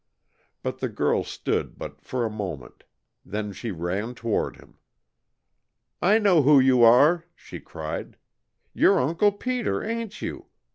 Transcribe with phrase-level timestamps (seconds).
[0.63, 2.85] But the girl stood but for a moment.
[3.23, 4.79] Then she ran toward him.
[6.01, 8.17] "I know who you are!" she cried.
[8.73, 10.47] "You 're Uncle Peter, ain't you?